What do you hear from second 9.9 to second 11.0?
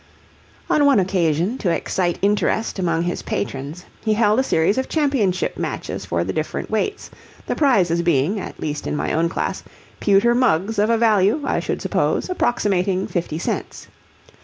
pewter mugs of a